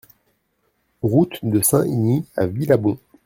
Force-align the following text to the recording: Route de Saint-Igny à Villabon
Route 1.03 1.37
de 1.45 1.61
Saint-Igny 1.61 2.25
à 2.35 2.47
Villabon 2.47 2.97